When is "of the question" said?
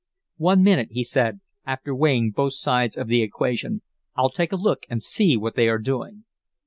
2.97-3.83